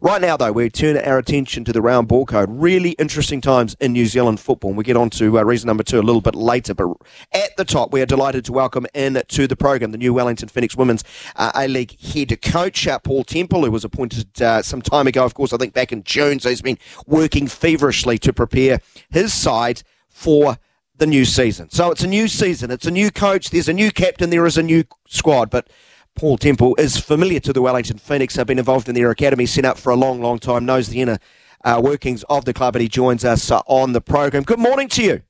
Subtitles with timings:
[0.00, 2.50] Right now, though, we turn our attention to the round ball code.
[2.50, 4.70] Really interesting times in New Zealand football.
[4.70, 6.74] And we get on to uh, reason number two a little bit later.
[6.74, 6.88] But
[7.32, 10.48] at the top, we are delighted to welcome in to the program the new Wellington
[10.48, 11.02] Phoenix Women's
[11.36, 15.24] uh, A League head coach, uh, Paul Temple, who was appointed uh, some time ago,
[15.24, 16.40] of course, I think back in June.
[16.40, 20.58] So he's been working feverishly to prepare his side for
[20.98, 21.70] the new season.
[21.70, 24.58] So it's a new season, it's a new coach, there's a new captain, there is
[24.58, 25.50] a new squad.
[25.50, 25.68] But
[26.16, 28.38] Paul Temple is familiar to the Wellington Phoenix.
[28.38, 31.02] I've been involved in their academy set up for a long, long time, knows the
[31.02, 31.18] inner
[31.62, 34.42] uh, workings of the club, and he joins us uh, on the program.
[34.42, 35.22] Good morning to you.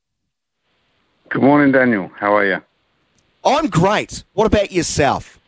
[1.29, 2.09] Good morning, Daniel.
[2.17, 2.63] How are you?
[3.45, 4.23] I'm great.
[4.35, 5.41] What about yourself?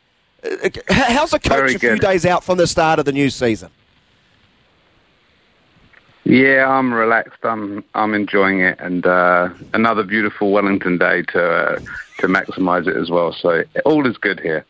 [0.42, 3.70] Uh, how's a coach a few days out from the start of the new season?
[6.24, 7.44] Yeah, I'm relaxed.
[7.44, 11.78] I'm I'm enjoying it, and uh, another beautiful Wellington day to uh,
[12.18, 13.32] to maximise it as well.
[13.32, 14.66] So all is good here.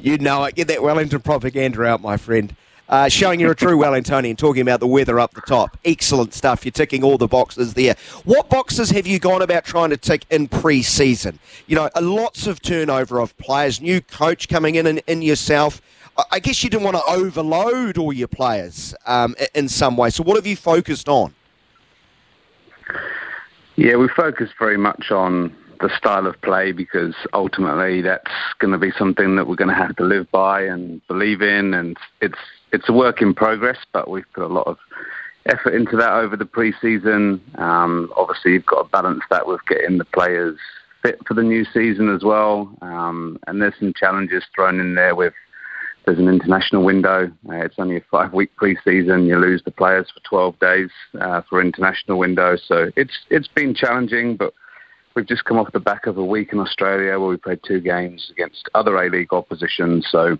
[0.00, 0.54] You know it.
[0.54, 2.54] Get that Wellington propaganda out, my friend.
[2.88, 5.78] Uh, showing you're a true Wellingtonian, talking about the weather up the top.
[5.82, 6.64] Excellent stuff.
[6.66, 7.94] You're ticking all the boxes there.
[8.24, 11.38] What boxes have you gone about trying to tick in pre season?
[11.66, 15.80] You know, lots of turnover of players, new coach coming in and in yourself.
[16.30, 20.10] I guess you didn't want to overload all your players um, in some way.
[20.10, 21.34] So, what have you focused on?
[23.76, 28.78] Yeah, we focused very much on the style of play because ultimately that's going to
[28.78, 31.74] be something that we're going to have to live by and believe in.
[31.74, 32.38] And it's
[32.72, 34.78] it's a work in progress, but we've put a lot of
[35.46, 37.40] effort into that over the preseason.
[37.58, 40.56] Um, obviously, you've got to balance that with getting the players
[41.02, 42.72] fit for the new season as well.
[42.80, 45.34] Um, and there's some challenges thrown in there with
[46.04, 47.30] there's an international window.
[47.48, 49.26] Uh, it's only a five week preseason.
[49.26, 52.56] You lose the players for 12 days uh, for international window.
[52.56, 54.52] So it's it's been challenging, but
[55.14, 57.80] We've just come off the back of a week in Australia where we played two
[57.80, 60.02] games against other A League opposition.
[60.10, 60.38] So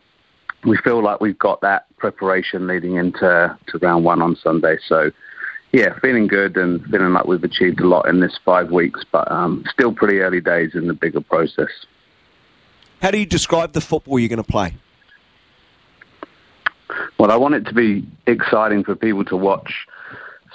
[0.64, 4.79] we feel like we've got that preparation leading into to round one on Sunday.
[4.87, 5.11] So
[5.73, 9.31] yeah, feeling good and feeling like we've achieved a lot in this five weeks, but
[9.31, 11.70] um, still pretty early days in the bigger process.
[13.01, 14.74] How do you describe the football you're going to play?
[17.18, 19.86] Well, I want it to be exciting for people to watch.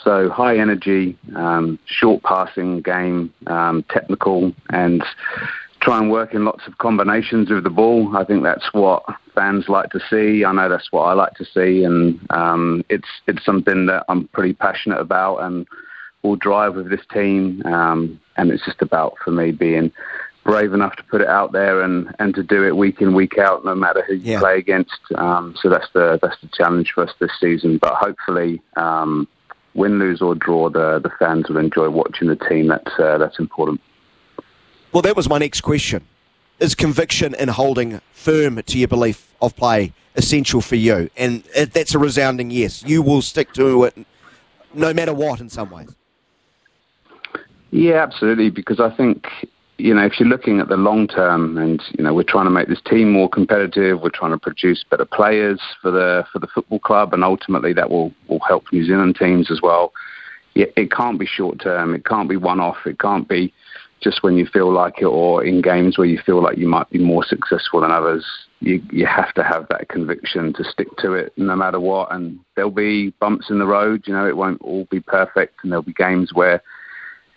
[0.04, 5.04] So high energy, um, short passing game, um, technical, and
[5.82, 8.16] try and work in lots of combinations with the ball.
[8.16, 9.04] I think that's what
[9.36, 10.44] fans like to see.
[10.46, 14.28] I know that's what I like to see, and um, it's it's something that I'm
[14.30, 15.68] pretty passionate about and
[16.24, 17.62] will drive with this team.
[17.66, 19.92] Um, and it's just about for me being
[20.44, 23.38] brave enough to put it out there and, and to do it week in week
[23.38, 24.40] out, no matter who you yeah.
[24.40, 25.00] play against.
[25.16, 27.78] Um, so that's the that's the challenge for us this season.
[27.78, 29.28] But hopefully, um,
[29.78, 32.68] win, lose or draw, the the fans will enjoy watching the team.
[32.68, 33.80] That's uh, that's important.
[34.92, 36.04] Well, that was my next question.
[36.60, 41.10] Is conviction and holding firm to your belief of play essential for you?
[41.16, 42.84] And that's a resounding yes.
[42.84, 44.08] You will stick to it
[44.74, 45.90] no matter what in some ways.
[47.70, 48.50] Yeah, absolutely.
[48.50, 49.28] Because I think
[49.78, 52.52] you know, if you're looking at the long term, and you know, we're trying to
[52.52, 56.48] make this team more competitive, we're trying to produce better players for the for the
[56.48, 59.94] football club, and ultimately that will will help New Zealand teams as well.
[60.56, 61.94] It, it can't be short term.
[61.94, 62.78] It can't be one off.
[62.88, 63.54] It can't be
[64.02, 66.90] just when you feel like it, or in games where you feel like you might
[66.90, 68.26] be more successful than others.
[68.62, 72.12] You you have to have that conviction to stick to it no matter what.
[72.12, 74.06] And there'll be bumps in the road.
[74.08, 76.64] You know, it won't all be perfect, and there'll be games where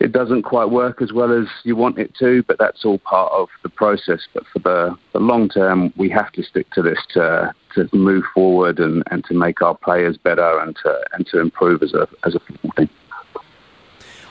[0.00, 3.31] it doesn't quite work as well as you want it to, but that's all part
[3.33, 4.21] of the process.
[4.33, 8.25] But for the, the long term, we have to stick to this to to move
[8.34, 12.09] forward and, and to make our players better and to and to improve as a
[12.25, 12.88] as a football team.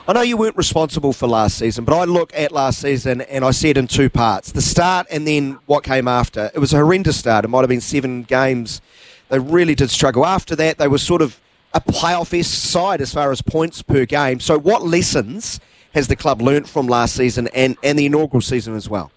[0.08, 3.44] I know you weren't responsible for last season, but I look at last season and
[3.44, 6.50] I see it in two parts: the start and then what came after.
[6.52, 7.44] It was a horrendous start.
[7.44, 8.80] It might have been seven games.
[9.28, 10.26] They really did struggle.
[10.26, 11.40] After that, they were sort of
[11.72, 14.40] a playoff side as far as points per game.
[14.40, 15.60] So, what lessons
[15.94, 19.10] has the club learnt from last season and, and the inaugural season as well?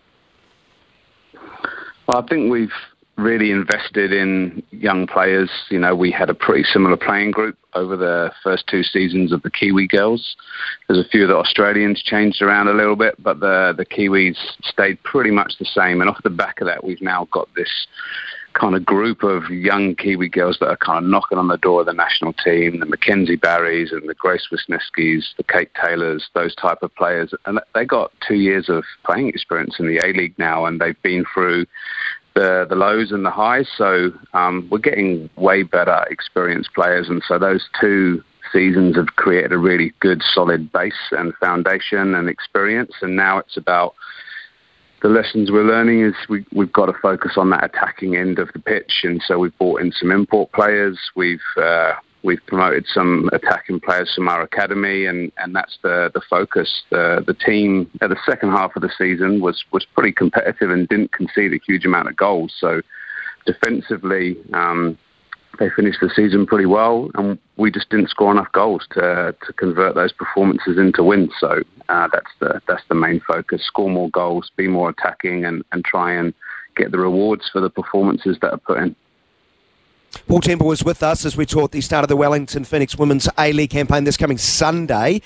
[2.08, 2.24] well?
[2.24, 2.72] I think we've
[3.18, 5.50] really invested in young players.
[5.69, 9.41] You know, we had a pretty similar playing group over the first two seasons of
[9.44, 10.35] the Kiwi girls.
[10.88, 14.38] There's a few of the Australians changed around a little bit, but the the Kiwis
[14.64, 16.02] stayed pretty much the same.
[16.02, 17.88] And off the back of that, we've now got this
[18.53, 21.82] kind of group of young Kiwi girls that are kind of knocking on the door
[21.82, 26.55] of the national team, the Mackenzie Barrys and the Grace Wisniewskis, the Kate Taylors, those
[26.55, 27.34] type of players.
[27.46, 31.26] And they got two years of playing experience in the A-League now, and they've been
[31.34, 31.66] through
[32.35, 33.67] the the lows and the highs.
[33.78, 39.52] So um, we're getting way better experienced players, and so those two seasons have created
[39.52, 42.94] a really good, solid base and foundation and experience.
[43.02, 43.96] And now it's about
[45.03, 48.50] the lessons we're learning is we, we've got to focus on that attacking end of
[48.53, 50.97] the pitch, and so we've brought in some import players.
[51.14, 51.91] We've uh,
[52.23, 56.84] we've promoted some attacking players from our academy, and, and that's the the focus.
[56.90, 60.88] The the team at the second half of the season was was pretty competitive and
[60.88, 62.53] didn't concede a huge amount of goals.
[62.58, 62.82] So
[63.46, 64.97] defensively, um,
[65.59, 69.53] they finished the season pretty well, and we just didn't score enough goals to to
[69.53, 71.32] convert those performances into wins.
[71.40, 75.64] So uh, that's the that's the main focus: score more goals, be more attacking, and,
[75.72, 76.34] and try and
[76.76, 78.96] get the rewards for the performances that are put in.
[80.28, 83.28] Paul Temple was with us as we talked the start of the Wellington Phoenix Women's
[83.38, 85.22] A League campaign this coming Sunday.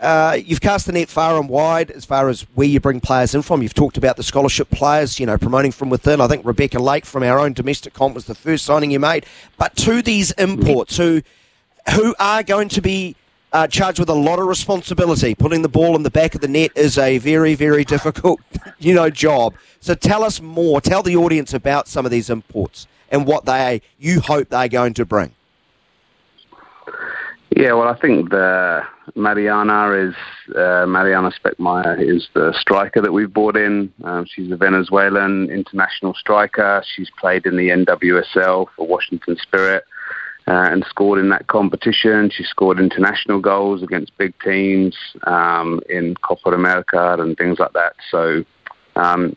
[0.00, 3.34] Uh, you've cast the net far and wide as far as where you bring players
[3.34, 3.62] in from.
[3.62, 6.20] You've talked about the scholarship players, you know, promoting from within.
[6.20, 9.26] I think Rebecca Lake from our own domestic comp was the first signing you made.
[9.58, 11.22] But to these imports who
[11.94, 13.16] who are going to be
[13.52, 15.34] uh, charged with a lot of responsibility.
[15.34, 18.40] Putting the ball in the back of the net is a very, very difficult,
[18.78, 19.54] you know, job.
[19.80, 20.80] So tell us more.
[20.80, 24.94] Tell the audience about some of these imports and what they you hope they're going
[24.94, 25.32] to bring.
[27.54, 28.82] Yeah, well, I think the
[29.14, 30.14] Mariana is
[30.56, 33.92] uh, Mariana Speckmaier is the striker that we've brought in.
[34.04, 36.82] Um, she's a Venezuelan international striker.
[36.96, 39.84] She's played in the NWSL for Washington Spirit
[40.46, 42.30] uh, and scored in that competition.
[42.30, 47.94] She scored international goals against big teams um, in Copa America and things like that.
[48.10, 48.44] So
[48.96, 49.36] um,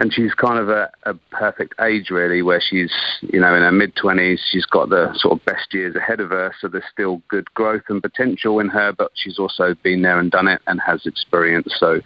[0.00, 3.70] and she's kind of a, a perfect age really where she's you know in her
[3.70, 7.20] mid 20s she's got the sort of best years ahead of her so there's still
[7.28, 10.80] good growth and potential in her but she's also been there and done it and
[10.80, 11.68] has experience.
[11.78, 12.00] So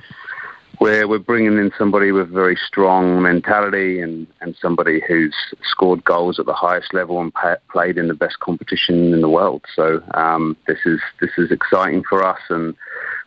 [0.81, 6.38] we're we're bringing in somebody with very strong mentality and and somebody who's scored goals
[6.38, 9.62] at the highest level and pa- played in the best competition in the world.
[9.75, 12.75] So um, this is this is exciting for us and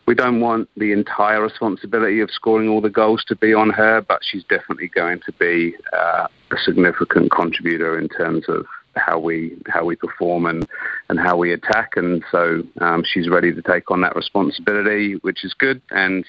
[0.08, 4.00] we don't want the entire responsibility of scoring all the goals to be on her,
[4.00, 8.64] but she's definitely going to be uh, a significant contributor in terms of
[8.96, 10.66] how we how we perform and
[11.10, 11.90] and how we attack.
[11.96, 15.82] And so um, she's ready to take on that responsibility, which is good.
[15.90, 16.24] And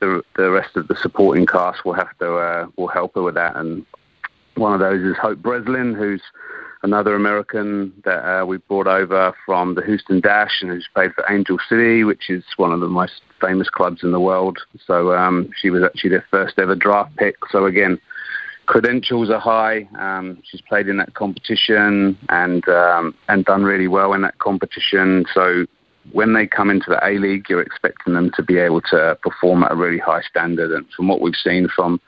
[0.00, 3.36] the the rest of the supporting cast will have to uh, will help her with
[3.36, 3.56] that.
[3.56, 3.86] And
[4.56, 6.20] one of those is Hope Breslin, who's
[6.84, 11.24] another American that uh, we brought over from the Houston Dash and who's played for
[11.32, 14.58] Angel City, which is one of the most famous clubs in the world.
[14.86, 17.36] So um, she was actually their first ever draft pick.
[17.50, 17.98] So again,
[18.66, 19.88] credentials are high.
[19.98, 25.24] Um, she's played in that competition and um, and done really well in that competition.
[25.32, 25.64] So
[26.12, 29.64] when they come into the A League, you're expecting them to be able to perform
[29.64, 30.70] at a really high standard.
[30.70, 31.98] And from what we've seen from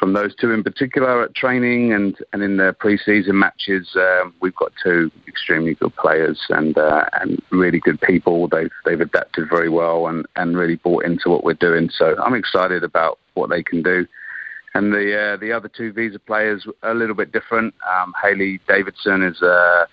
[0.00, 4.56] from those two in particular at training and, and in the pre-season matches, um, we've
[4.56, 8.48] got two extremely good players and uh, and really good people.
[8.48, 11.90] They've they've adapted very well and, and really bought into what we're doing.
[11.90, 14.06] So I'm excited about what they can do.
[14.72, 17.74] And the uh, the other two visa players are a little bit different.
[17.86, 19.86] Um, Haley Davidson is a,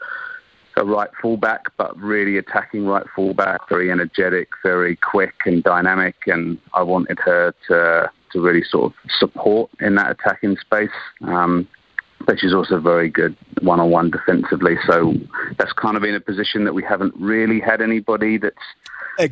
[0.77, 6.15] a right fullback, but really attacking right fullback, very energetic, very quick and dynamic.
[6.27, 10.89] And I wanted her to to really sort of support in that attacking space.
[11.21, 11.68] Um,
[12.25, 14.75] but she's also very good one-on-one defensively.
[14.85, 15.13] So
[15.57, 18.56] that's kind of been a position that we haven't really had anybody that's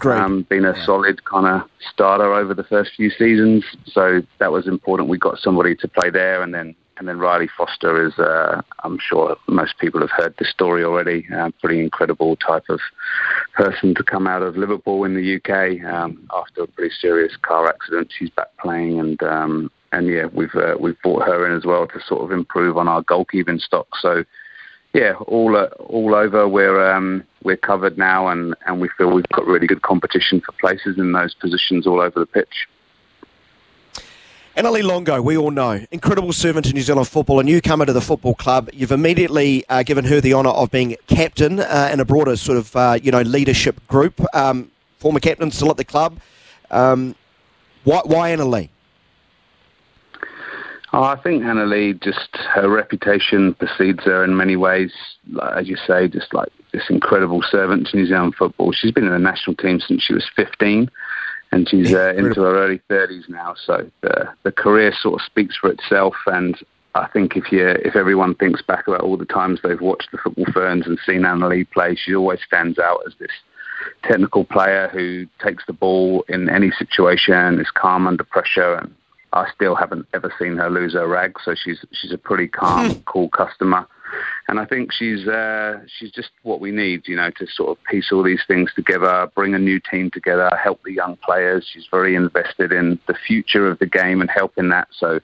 [0.05, 0.85] um, been a yeah.
[0.85, 3.65] solid kind of starter over the first few seasons.
[3.85, 5.09] So that was important.
[5.09, 8.97] We got somebody to play there, and then and then Rylee Foster is, uh, I'm
[8.99, 12.79] sure most people have heard this story already, uh, pretty incredible type of
[13.53, 17.67] person to come out of Liverpool in the UK um, after a pretty serious car
[17.67, 18.13] accident.
[18.17, 21.87] She's back playing, and um, and yeah, we've uh, we've brought her in as well
[21.87, 23.87] to sort of improve on our goalkeeping stock.
[23.99, 24.23] So
[24.93, 29.27] yeah, all uh, all over we're um, we're covered now, and, and we feel we've
[29.33, 32.67] got really good competition for places in those positions all over the pitch.
[34.55, 37.99] Annalie Longo, we all know, incredible servant to New Zealand football, a newcomer to the
[37.99, 38.69] football club.
[38.71, 42.59] You've immediately uh, given her the honour of being captain uh, in a broader sort
[42.59, 44.21] of, uh, you know, leadership group.
[44.33, 46.21] Um, former captain still at the club.
[46.71, 47.15] Um,
[47.83, 48.69] why, why Annalie?
[50.93, 54.93] Oh, I think Annalie, just her reputation precedes her in many ways.
[55.53, 58.71] As you say, just like this incredible servant to New Zealand football.
[58.71, 60.89] She's been in the national team since she was 15
[61.51, 63.55] and she's uh, into her early 30s now.
[63.65, 66.15] So the the career sort of speaks for itself.
[66.27, 66.57] And
[66.95, 70.17] I think if you if everyone thinks back about all the times they've watched the
[70.17, 73.31] football ferns and seen Annalie play, she always stands out as this
[74.03, 78.93] technical player who takes the ball in any situation, is calm under pressure, and
[79.33, 81.35] I still haven't ever seen her lose her rag.
[81.43, 83.87] So she's she's a pretty calm, cool customer.
[84.47, 87.83] And I think she's uh, she's just what we need, you know, to sort of
[87.85, 91.67] piece all these things together, bring a new team together, help the young players.
[91.71, 94.87] She's very invested in the future of the game and helping that.
[94.97, 95.19] So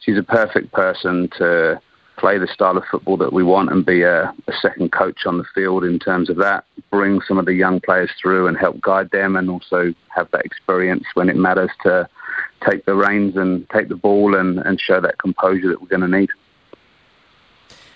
[0.00, 1.80] she's a perfect person to
[2.16, 5.38] play the style of football that we want and be a, a, second coach on
[5.38, 6.64] the field in terms of that.
[6.90, 10.46] Bring some of the young players through and help guide them, and also have that
[10.46, 12.08] experience when it matters to
[12.66, 16.10] take the reins and take the ball and, and show that composure that we're going
[16.10, 16.30] to need.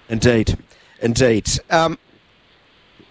[0.08, 0.56] Indeed,
[1.00, 1.48] indeed.
[1.70, 1.98] Um,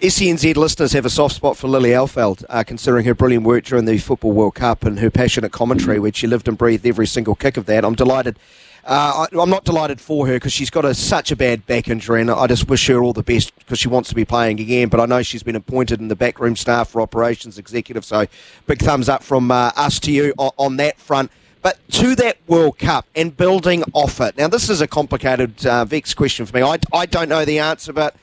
[0.01, 3.85] SENZ listeners have a soft spot for Lily Alfeld, uh, considering her brilliant work during
[3.85, 7.35] the Football World Cup and her passionate commentary, which she lived and breathed every single
[7.35, 7.85] kick of that.
[7.85, 8.37] I'm delighted
[8.85, 11.87] uh, I, am not delighted for her because she's got a, such a bad back
[11.87, 14.59] injury, and I just wish her all the best because she wants to be playing
[14.59, 14.89] again.
[14.89, 18.27] But I know she's been appointed in the backroom staff for operations executive, so
[18.67, 21.31] big thumbs up from uh, us to you on, on, that front.
[21.65, 24.37] But to that World Cup and building off it.
[24.37, 26.61] Now, this is a complicated, uh, vexed question for me.
[26.61, 28.15] I, I don't know the answer, but,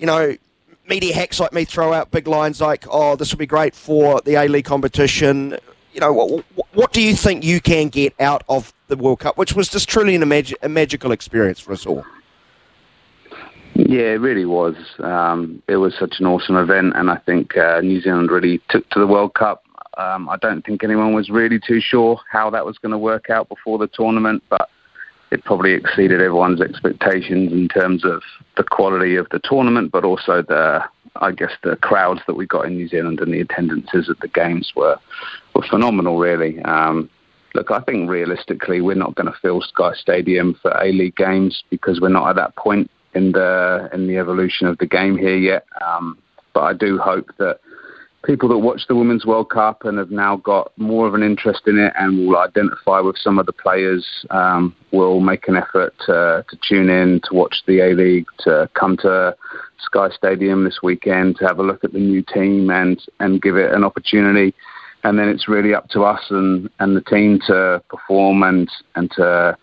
[0.00, 0.36] you know,
[0.88, 4.20] media hacks like me throw out big lines like, oh, this will be great for
[4.22, 5.56] the A League competition.
[5.92, 9.38] You know, what, what do you think you can get out of the World Cup,
[9.38, 12.04] which was just truly an, a, a magical experience for us all.
[13.74, 14.74] Yeah, it really was.
[14.98, 18.90] Um, it was such an awesome event, and I think uh, New Zealand really took
[18.90, 19.62] to the World Cup.
[19.96, 23.30] Um, I don't think anyone was really too sure how that was going to work
[23.30, 24.68] out before the tournament, but
[25.30, 28.22] it probably exceeded everyone's expectations in terms of
[28.56, 30.82] the quality of the tournament, but also the,
[31.16, 34.28] I guess, the crowds that we got in New Zealand and the attendances at the
[34.28, 34.96] games were
[35.54, 36.18] were phenomenal.
[36.18, 37.08] Really, um,
[37.54, 41.62] look, I think realistically, we're not going to fill Sky Stadium for A League games
[41.70, 45.36] because we're not at that point in the in the evolution of the game here
[45.36, 45.64] yet.
[45.84, 46.18] Um,
[46.52, 47.60] but I do hope that
[48.24, 51.62] people that watch the Women's World Cup and have now got more of an interest
[51.66, 55.94] in it and will identify with some of the players um, will make an effort
[56.06, 59.34] to, to tune in to watch the A League, to come to
[59.78, 63.56] Sky Stadium this weekend to have a look at the new team and and give
[63.56, 64.54] it an opportunity.
[65.02, 69.10] And then it's really up to us and, and the team to perform and and
[69.12, 69.56] to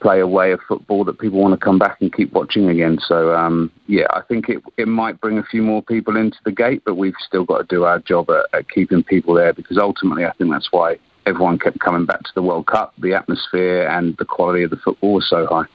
[0.00, 2.98] play a way of football that people want to come back and keep watching again.
[3.06, 6.52] So um, yeah, I think it it might bring a few more people into the
[6.52, 9.78] gate, but we've still got to do our job at, at keeping people there because
[9.78, 12.94] ultimately I think that's why everyone kept coming back to the World Cup.
[12.98, 15.66] The atmosphere and the quality of the football was so high.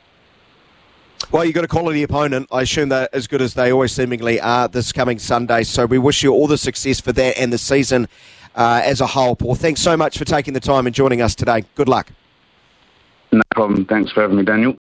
[1.32, 2.48] Well, you've got a quality opponent.
[2.52, 5.64] I assume they're as good as they always seemingly are this coming Sunday.
[5.64, 8.08] So we wish you all the success for that and the season
[8.56, 9.36] uh, as a whole.
[9.36, 11.64] Paul, thanks so much for taking the time and joining us today.
[11.76, 12.12] Good luck.
[13.34, 13.86] No problem.
[13.86, 14.72] Thanks for having me, Daniel.